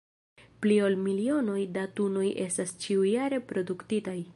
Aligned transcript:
Pli 0.63 0.77
ol 0.87 0.97
milionoj 1.01 1.59
da 1.77 1.85
tunoj 2.01 2.27
estas 2.49 2.77
ĉiujare 2.87 3.45
produktitaj. 3.53 4.21